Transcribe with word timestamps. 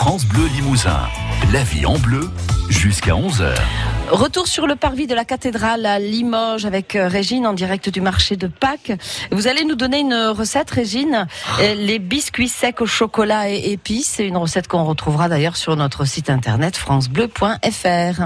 France 0.00 0.24
Bleu 0.24 0.46
Limousin. 0.46 0.98
La 1.52 1.62
vie 1.62 1.84
en 1.84 1.98
bleu 1.98 2.30
jusqu'à 2.70 3.12
11h. 3.12 3.54
Retour 4.10 4.48
sur 4.48 4.66
le 4.66 4.74
parvis 4.74 5.06
de 5.06 5.14
la 5.14 5.26
cathédrale 5.26 5.84
à 5.84 5.98
Limoges 5.98 6.64
avec 6.64 6.96
euh, 6.96 7.06
Régine 7.06 7.46
en 7.46 7.52
direct 7.52 7.90
du 7.90 8.00
marché 8.00 8.36
de 8.36 8.46
Pâques. 8.46 8.92
Vous 9.30 9.46
allez 9.46 9.62
nous 9.66 9.74
donner 9.74 9.98
une 10.00 10.14
recette, 10.14 10.70
Régine. 10.70 11.26
Euh, 11.60 11.74
Les 11.74 11.98
biscuits 11.98 12.48
secs 12.48 12.80
au 12.80 12.86
chocolat 12.86 13.50
et 13.50 13.72
épices. 13.72 14.14
C'est 14.16 14.26
une 14.26 14.38
recette 14.38 14.68
qu'on 14.68 14.84
retrouvera 14.84 15.28
d'ailleurs 15.28 15.58
sur 15.58 15.76
notre 15.76 16.06
site 16.06 16.30
internet 16.30 16.78
francebleu.fr. 16.78 18.22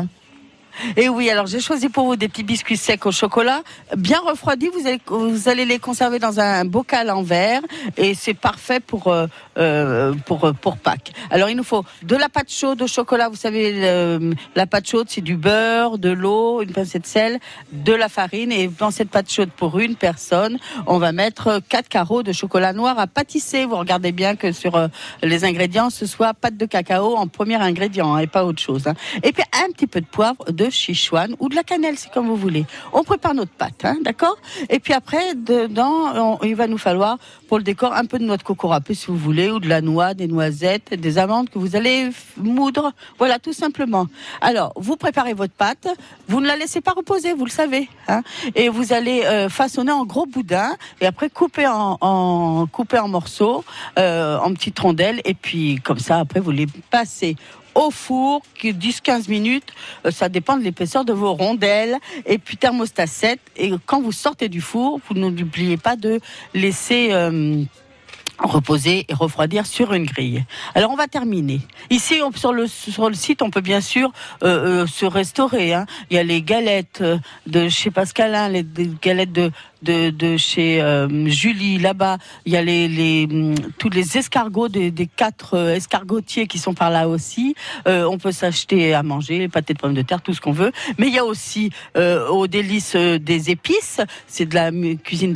Et 0.96 1.08
oui, 1.08 1.30
alors 1.30 1.46
j'ai 1.46 1.60
choisi 1.60 1.88
pour 1.88 2.04
vous 2.06 2.16
des 2.16 2.28
petits 2.28 2.42
biscuits 2.42 2.76
secs 2.76 3.04
au 3.06 3.12
chocolat, 3.12 3.62
bien 3.96 4.20
refroidis. 4.20 4.70
Vous 5.08 5.48
allez, 5.48 5.64
les 5.64 5.78
conserver 5.78 6.18
dans 6.18 6.40
un 6.40 6.64
bocal 6.64 7.10
en 7.10 7.22
verre 7.22 7.62
et 7.96 8.14
c'est 8.14 8.34
parfait 8.34 8.80
pour 8.80 9.08
euh, 9.08 9.26
euh, 9.58 10.12
pour 10.26 10.52
pour 10.60 10.76
Pâques. 10.76 11.12
Alors 11.30 11.48
il 11.48 11.56
nous 11.56 11.64
faut 11.64 11.84
de 12.02 12.16
la 12.16 12.28
pâte 12.28 12.50
chaude 12.50 12.82
au 12.82 12.86
chocolat. 12.86 13.28
Vous 13.28 13.36
savez, 13.36 14.18
la 14.54 14.66
pâte 14.66 14.88
chaude 14.88 15.06
c'est 15.08 15.20
du 15.20 15.36
beurre, 15.36 15.98
de 15.98 16.10
l'eau, 16.10 16.62
une 16.62 16.72
pincée 16.72 16.98
de 16.98 17.06
sel, 17.06 17.38
de 17.72 17.92
la 17.92 18.08
farine 18.08 18.52
et 18.52 18.68
dans 18.68 18.90
cette 18.90 19.10
pâte 19.10 19.30
chaude 19.30 19.50
pour 19.56 19.78
une 19.78 19.96
personne, 19.96 20.58
on 20.86 20.98
va 20.98 21.12
mettre 21.12 21.60
quatre 21.68 21.88
carreaux 21.88 22.22
de 22.22 22.32
chocolat 22.32 22.72
noir 22.72 22.98
à 22.98 23.06
pâtisser. 23.06 23.64
Vous 23.64 23.76
regardez 23.76 24.12
bien 24.12 24.36
que 24.36 24.52
sur 24.52 24.76
euh, 24.76 24.88
les 25.22 25.44
ingrédients, 25.44 25.90
ce 25.90 26.06
soit 26.06 26.34
pâte 26.34 26.56
de 26.56 26.66
cacao 26.66 27.16
en 27.16 27.26
premier 27.26 27.56
ingrédient 27.56 28.14
hein, 28.14 28.18
et 28.18 28.26
pas 28.26 28.44
autre 28.44 28.60
chose. 28.60 28.86
hein. 28.86 28.94
Et 29.22 29.32
puis 29.32 29.44
un 29.64 29.70
petit 29.72 29.86
peu 29.86 30.00
de 30.00 30.06
poivre, 30.06 30.44
de 30.50 30.63
chichouane 30.70 31.36
ou 31.38 31.48
de 31.48 31.54
la 31.54 31.62
cannelle, 31.62 31.96
c'est 31.98 32.12
comme 32.12 32.26
vous 32.26 32.36
voulez. 32.36 32.64
On 32.92 33.04
prépare 33.04 33.34
notre 33.34 33.52
pâte, 33.52 33.84
hein, 33.84 33.96
d'accord? 34.02 34.36
Et 34.68 34.78
puis 34.78 34.92
après, 34.92 35.34
dedans, 35.34 36.38
il 36.42 36.54
va 36.54 36.66
nous 36.66 36.78
falloir 36.78 37.18
pour 37.48 37.58
le 37.58 37.64
décor 37.64 37.92
un 37.92 38.04
peu 38.04 38.18
de 38.18 38.24
noix 38.24 38.36
de 38.36 38.42
coco 38.42 38.68
râpée 38.68 38.94
si 38.94 39.06
vous 39.06 39.16
voulez, 39.16 39.50
ou 39.50 39.60
de 39.60 39.68
la 39.68 39.80
noix, 39.80 40.14
des 40.14 40.26
noisettes, 40.26 40.94
des 40.94 41.18
amandes 41.18 41.50
que 41.50 41.58
vous 41.58 41.76
allez 41.76 42.10
moudre. 42.36 42.92
Voilà, 43.18 43.38
tout 43.38 43.52
simplement. 43.52 44.06
Alors, 44.40 44.72
vous 44.76 44.96
préparez 44.96 45.34
votre 45.34 45.54
pâte, 45.54 45.88
vous 46.28 46.40
ne 46.40 46.46
la 46.46 46.56
laissez 46.56 46.80
pas 46.80 46.92
reposer, 46.92 47.32
vous 47.32 47.44
le 47.44 47.50
savez, 47.50 47.88
hein, 48.08 48.22
et 48.54 48.68
vous 48.68 48.92
allez 48.92 49.22
euh, 49.24 49.48
façonner 49.48 49.92
en 49.92 50.04
gros 50.04 50.26
boudin 50.26 50.76
et 51.00 51.06
après 51.06 51.30
couper 51.30 51.66
en, 51.66 51.98
en 52.00 52.66
couper 52.66 52.98
en 52.98 53.08
morceaux, 53.08 53.64
euh, 53.98 54.38
en 54.38 54.52
petites 54.52 54.78
rondelles, 54.78 55.20
et 55.24 55.34
puis 55.34 55.80
comme 55.84 55.98
ça, 55.98 56.18
après 56.18 56.40
vous 56.40 56.50
les 56.50 56.66
passez 56.90 57.36
au 57.74 57.90
four, 57.90 58.42
qui 58.58 58.72
10-15 58.72 59.28
minutes, 59.30 59.72
euh, 60.06 60.10
ça 60.10 60.28
dépend 60.28 60.56
de 60.56 60.62
l'épaisseur 60.62 61.04
de 61.04 61.12
vos 61.12 61.34
rondelles, 61.34 61.98
et 62.26 62.38
puis 62.38 62.56
thermostat 62.56 63.06
7, 63.06 63.40
et 63.56 63.72
quand 63.86 64.00
vous 64.00 64.12
sortez 64.12 64.48
du 64.48 64.60
four, 64.60 65.00
vous 65.08 65.14
n'oubliez 65.14 65.76
pas 65.76 65.96
de 65.96 66.20
laisser... 66.54 67.08
euh, 67.12 67.64
reposer 68.40 69.06
et 69.08 69.14
refroidir 69.14 69.64
sur 69.64 69.92
une 69.92 70.06
grille. 70.06 70.44
Alors 70.74 70.90
on 70.90 70.96
va 70.96 71.06
terminer. 71.06 71.60
Ici 71.88 72.16
sur 72.34 72.52
le 72.52 72.66
site 73.14 73.42
on 73.42 73.50
peut 73.50 73.60
bien 73.60 73.80
sûr 73.80 74.10
euh, 74.42 74.88
se 74.88 75.06
restaurer. 75.06 75.72
hein. 75.72 75.86
Il 76.10 76.16
y 76.16 76.18
a 76.18 76.24
les 76.24 76.42
galettes 76.42 77.00
de 77.46 77.68
chez 77.68 77.92
Pascalin, 77.92 78.48
les 78.48 78.66
galettes 79.00 79.30
de 79.32 79.52
de, 79.84 80.10
de 80.10 80.36
chez 80.36 80.80
euh, 80.80 81.28
Julie 81.28 81.78
là-bas. 81.78 82.18
Il 82.46 82.52
y 82.52 82.56
a 82.56 82.62
les, 82.62 82.88
les 82.88 83.26
hum, 83.30 83.54
tous 83.78 83.90
les 83.90 84.16
escargots 84.18 84.68
des, 84.68 84.90
des 84.90 85.06
quatre 85.06 85.54
euh, 85.54 85.74
escargotiers 85.74 86.46
qui 86.46 86.58
sont 86.58 86.74
par 86.74 86.90
là 86.90 87.08
aussi. 87.08 87.54
Euh, 87.86 88.04
on 88.04 88.18
peut 88.18 88.32
s'acheter 88.32 88.94
à 88.94 89.02
manger, 89.02 89.38
les 89.38 89.48
pâtés 89.48 89.74
de 89.74 89.78
pommes 89.78 89.94
de 89.94 90.02
terre, 90.02 90.22
tout 90.22 90.32
ce 90.34 90.40
qu'on 90.40 90.52
veut. 90.52 90.72
Mais 90.98 91.08
il 91.08 91.14
y 91.14 91.18
a 91.18 91.24
aussi 91.24 91.70
aux 91.94 92.46
délices 92.46 92.94
euh, 92.96 93.18
des 93.18 93.50
épices. 93.50 94.00
C'est 94.26 94.46
de 94.46 94.54
la 94.54 94.70
mu- 94.70 94.96
cuisine 94.96 95.34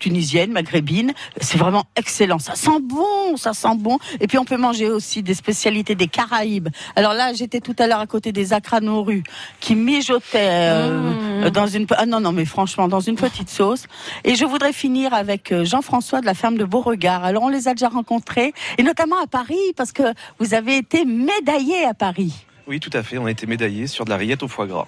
tunisienne, 0.00 0.52
maghrébine. 0.52 1.12
C'est 1.40 1.58
vraiment 1.58 1.84
excellent. 1.96 2.38
Ça 2.38 2.54
sent 2.54 2.80
bon, 2.82 3.36
ça 3.36 3.52
sent 3.52 3.76
bon. 3.76 3.98
Et 4.20 4.26
puis 4.26 4.38
on 4.38 4.44
peut 4.44 4.56
manger 4.56 4.88
aussi 4.88 5.22
des 5.22 5.34
spécialités 5.34 5.94
des 5.94 6.06
Caraïbes. 6.08 6.68
Alors 6.96 7.12
là, 7.14 7.32
j'étais 7.34 7.60
tout 7.60 7.76
à 7.78 7.86
l'heure 7.86 8.00
à 8.00 8.06
côté 8.06 8.32
des 8.32 8.52
acranorus 8.52 9.22
qui 9.60 9.74
mijotaient 9.74 10.48
euh, 10.50 11.12
Mmh. 11.38 11.50
dans 11.50 11.66
une 11.66 11.86
ah 11.96 12.06
non 12.06 12.20
non 12.20 12.32
mais 12.32 12.44
franchement 12.44 12.88
dans 12.88 13.00
une 13.00 13.16
petite 13.16 13.48
sauce. 13.48 13.86
Et 14.24 14.34
je 14.34 14.44
voudrais 14.44 14.72
finir 14.72 15.14
avec 15.14 15.52
euh, 15.52 15.64
Jean-François 15.64 16.20
de 16.20 16.26
la 16.26 16.34
ferme 16.34 16.56
de 16.56 16.64
Beauregard. 16.64 17.24
Alors 17.24 17.44
on 17.44 17.48
les 17.48 17.68
a 17.68 17.74
déjà 17.74 17.88
rencontrés 17.88 18.52
et 18.76 18.82
notamment 18.82 19.20
à 19.22 19.26
Paris 19.26 19.56
parce 19.76 19.92
que 19.92 20.02
vous 20.38 20.54
avez 20.54 20.76
été 20.76 21.04
médaillé 21.04 21.84
à 21.84 21.94
Paris. 21.94 22.46
Oui, 22.66 22.80
tout 22.80 22.90
à 22.92 23.02
fait. 23.02 23.18
On 23.18 23.26
a 23.26 23.30
été 23.30 23.46
médaillé 23.46 23.86
sur 23.86 24.04
de 24.04 24.10
la 24.10 24.16
rillette 24.16 24.42
au 24.42 24.48
foie 24.48 24.66
gras. 24.66 24.86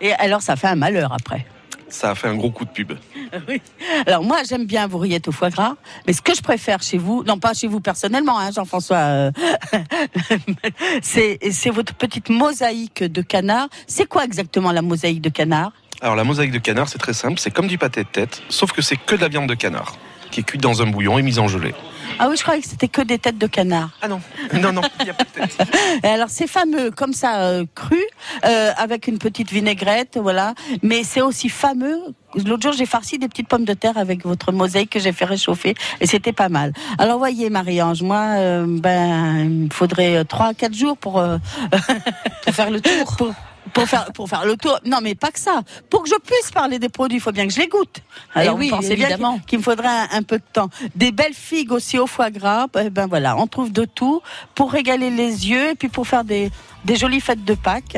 Et 0.00 0.12
alors 0.12 0.42
ça 0.42 0.56
fait 0.56 0.66
un 0.66 0.76
malheur 0.76 1.12
après. 1.12 1.46
Ça 1.88 2.10
a 2.10 2.14
fait 2.14 2.28
un 2.28 2.36
gros 2.36 2.50
coup 2.50 2.64
de 2.64 2.70
pub. 2.70 2.94
Alors 4.06 4.22
moi 4.22 4.38
j'aime 4.48 4.64
bien 4.64 4.86
vos 4.86 4.96
rillettes 4.96 5.28
au 5.28 5.32
foie 5.32 5.50
gras, 5.50 5.74
mais 6.06 6.14
ce 6.14 6.22
que 6.22 6.34
je 6.34 6.40
préfère 6.40 6.82
chez 6.82 6.96
vous, 6.96 7.22
non 7.24 7.38
pas 7.38 7.52
chez 7.52 7.66
vous 7.66 7.80
personnellement, 7.80 8.38
hein, 8.38 8.50
Jean-François, 8.50 8.96
euh, 8.96 9.30
c'est 11.02 11.70
votre 11.70 11.94
petite 11.94 12.30
mosaïque 12.30 13.04
de 13.04 13.20
canard. 13.20 13.68
C'est 13.86 14.06
quoi 14.06 14.24
exactement 14.24 14.72
la 14.72 14.80
mosaïque 14.80 15.20
de 15.20 15.28
canard? 15.28 15.72
Alors 16.02 16.16
la 16.16 16.24
mosaïque 16.24 16.50
de 16.50 16.58
canard, 16.58 16.88
c'est 16.88 16.98
très 16.98 17.12
simple. 17.12 17.38
C'est 17.38 17.52
comme 17.52 17.68
du 17.68 17.78
pâté 17.78 18.02
de 18.02 18.08
tête, 18.08 18.42
sauf 18.48 18.72
que 18.72 18.82
c'est 18.82 18.96
que 18.96 19.14
de 19.14 19.20
la 19.20 19.28
viande 19.28 19.48
de 19.48 19.54
canard 19.54 19.96
qui 20.32 20.40
est 20.40 20.44
cuite 20.44 20.62
dans 20.62 20.82
un 20.82 20.86
bouillon 20.86 21.18
et 21.18 21.22
mise 21.22 21.38
en 21.38 21.46
gelée. 21.46 21.74
Ah 22.18 22.28
oui, 22.28 22.36
je 22.36 22.42
croyais 22.42 22.60
que 22.60 22.68
c'était 22.68 22.88
que 22.88 23.02
des 23.02 23.18
têtes 23.18 23.38
de 23.38 23.46
canard. 23.46 23.90
Ah 24.00 24.08
non, 24.08 24.20
non, 24.54 24.72
non, 24.72 24.80
il 25.00 25.04
n'y 25.04 25.10
a 25.10 25.14
pas 25.14 25.24
de 25.24 25.28
tête. 25.28 25.56
Et 26.02 26.06
alors 26.08 26.30
c'est 26.30 26.46
fameux 26.46 26.90
comme 26.90 27.12
ça 27.12 27.42
euh, 27.42 27.64
cru 27.74 28.00
euh, 28.44 28.72
avec 28.76 29.06
une 29.06 29.18
petite 29.18 29.50
vinaigrette, 29.50 30.18
voilà. 30.20 30.54
Mais 30.82 31.04
c'est 31.04 31.20
aussi 31.20 31.48
fameux. 31.48 31.98
L'autre 32.34 32.62
jour 32.62 32.72
j'ai 32.72 32.86
farci 32.86 33.18
des 33.18 33.28
petites 33.28 33.48
pommes 33.48 33.64
de 33.64 33.74
terre 33.74 33.98
avec 33.98 34.24
votre 34.24 34.52
mosaïque 34.52 34.90
que 34.90 34.98
j'ai 34.98 35.12
fait 35.12 35.26
réchauffer 35.26 35.74
et 36.00 36.06
c'était 36.06 36.32
pas 36.32 36.48
mal. 36.48 36.72
Alors 36.98 37.18
voyez 37.18 37.50
Marie-Ange, 37.50 38.02
moi 38.02 38.36
euh, 38.36 38.64
ben 38.66 39.40
il 39.44 39.50
me 39.50 39.70
faudrait 39.70 40.16
euh, 40.16 40.24
trois 40.24 40.54
quatre 40.54 40.74
jours 40.74 40.96
pour 40.96 41.18
euh, 41.18 41.36
Pour 42.44 42.54
faire 42.54 42.70
le 42.70 42.80
tour. 42.80 43.16
pour, 43.18 43.34
pour 43.74 43.84
faire 43.88 44.12
pour 44.12 44.28
faire 44.28 44.44
le 44.44 44.56
tour. 44.56 44.78
Non 44.84 44.98
mais 45.02 45.14
pas 45.14 45.30
que 45.30 45.40
ça. 45.40 45.62
Pour 45.90 46.02
que 46.02 46.08
je 46.08 46.14
puisse 46.16 46.50
parler 46.50 46.78
des 46.78 46.88
produits, 46.88 47.18
il 47.18 47.20
faut 47.20 47.32
bien 47.32 47.46
que 47.46 47.52
je 47.52 47.60
les 47.60 47.68
goûte. 47.68 48.00
Alors 48.34 48.54
Eh 48.56 48.58
oui, 48.58 48.68
vous 48.70 48.76
pensez 48.76 48.94
bien 48.96 49.08
évidemment. 49.08 49.34
qu'il- 49.38 49.44
qu'il 49.46 49.58
me 49.58 49.62
faudrait 49.64 49.88
un, 49.88 50.08
un 50.12 50.22
peu 50.22 50.38
de 50.38 50.44
temps. 50.52 50.68
Des 50.94 51.12
belles 51.12 51.34
figues 51.34 51.72
aussi 51.72 51.98
au 51.98 52.06
foie 52.06 52.30
gras. 52.30 52.66
Ben, 52.72 52.88
ben 52.90 53.06
voilà, 53.06 53.36
on 53.36 53.46
trouve 53.46 53.72
de 53.72 53.84
tout 53.84 54.20
pour 54.54 54.72
régaler 54.72 55.10
les 55.10 55.48
yeux 55.48 55.70
et 55.70 55.74
puis 55.74 55.88
pour 55.88 56.06
faire 56.06 56.24
des 56.24 56.50
des 56.84 56.96
jolies 56.96 57.20
fêtes 57.20 57.44
de 57.44 57.54
Pâques. 57.54 57.96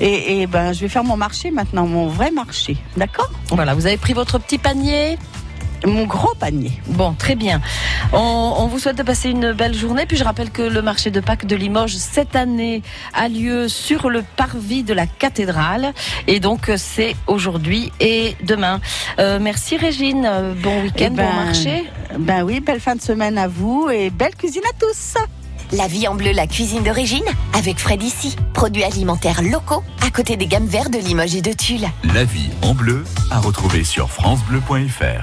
Et, 0.00 0.40
et 0.40 0.46
ben 0.46 0.72
je 0.72 0.80
vais 0.80 0.88
faire 0.88 1.04
mon 1.04 1.16
marché 1.16 1.50
maintenant, 1.50 1.86
mon 1.86 2.06
vrai 2.08 2.30
marché. 2.30 2.76
D'accord? 2.96 3.30
Voilà, 3.48 3.74
vous 3.74 3.86
avez 3.86 3.98
pris 3.98 4.14
votre 4.14 4.38
petit 4.38 4.56
panier? 4.58 5.18
Mon 5.86 6.04
gros 6.06 6.34
panier. 6.34 6.72
Bon, 6.88 7.12
très 7.14 7.34
bien. 7.34 7.60
On, 8.12 8.54
on 8.58 8.66
vous 8.66 8.78
souhaite 8.78 8.96
de 8.96 9.02
passer 9.02 9.30
une 9.30 9.52
belle 9.52 9.74
journée. 9.74 10.06
Puis 10.06 10.16
je 10.16 10.24
rappelle 10.24 10.50
que 10.50 10.62
le 10.62 10.82
marché 10.82 11.10
de 11.10 11.20
Pâques 11.20 11.46
de 11.46 11.56
Limoges, 11.56 11.96
cette 11.96 12.36
année, 12.36 12.82
a 13.12 13.28
lieu 13.28 13.68
sur 13.68 14.08
le 14.10 14.22
parvis 14.36 14.82
de 14.82 14.94
la 14.94 15.06
cathédrale. 15.06 15.92
Et 16.26 16.40
donc, 16.40 16.70
c'est 16.76 17.16
aujourd'hui 17.26 17.92
et 18.00 18.36
demain. 18.44 18.80
Euh, 19.18 19.38
merci 19.40 19.76
Régine. 19.76 20.24
Euh, 20.26 20.54
Bon 20.62 20.82
week-end, 20.82 21.08
Eh 21.12 21.16
ben, 21.16 21.26
bon 21.26 21.44
marché. 21.44 21.84
Ben 22.18 22.42
oui, 22.44 22.60
belle 22.60 22.80
fin 22.80 22.94
de 22.94 23.02
semaine 23.02 23.36
à 23.38 23.48
vous 23.48 23.88
et 23.92 24.10
belle 24.10 24.34
cuisine 24.36 24.62
à 24.68 24.72
tous. 24.78 25.14
La 25.72 25.86
vie 25.88 26.06
en 26.06 26.14
bleu, 26.14 26.30
la 26.32 26.46
cuisine 26.46 26.82
d'origine, 26.84 27.24
avec 27.54 27.78
Fred 27.78 28.02
ici. 28.02 28.36
Produits 28.52 28.84
alimentaires 28.84 29.42
locaux, 29.42 29.82
à 30.06 30.10
côté 30.10 30.36
des 30.36 30.46
gammes 30.46 30.66
vertes 30.66 30.92
de 30.92 30.98
Limoges 30.98 31.34
et 31.34 31.42
de 31.42 31.52
Tulle. 31.52 31.86
La 32.14 32.24
vie 32.24 32.50
en 32.62 32.74
bleu 32.74 33.02
à 33.30 33.40
retrouver 33.40 33.82
sur 33.82 34.10
francebleu.fr. 34.10 35.22